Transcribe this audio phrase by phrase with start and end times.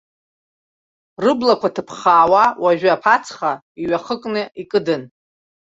[1.23, 3.51] Рыблақәа ҭыԥхаауа, уажәы аԥацха
[3.81, 5.03] иҩахыкны икыдын.